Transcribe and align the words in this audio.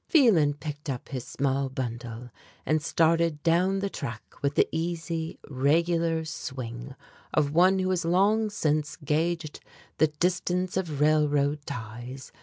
Phelan 0.09 0.55
picked 0.55 0.89
up 0.89 1.09
his 1.09 1.25
small 1.25 1.69
bundle 1.69 2.31
and 2.65 2.81
started 2.81 3.43
down 3.43 3.81
the 3.81 3.89
track 3.91 4.23
with 4.41 4.55
the 4.55 4.67
easy, 4.71 5.37
regular 5.47 6.25
swing 6.25 6.95
of 7.35 7.53
one 7.53 7.77
who 7.77 7.91
has 7.91 8.03
long 8.03 8.49
since 8.49 8.95
gaged 8.95 9.59
the 9.99 10.07
distance 10.07 10.75
of 10.75 10.99
railroad 11.01 11.63
ties. 11.67 12.31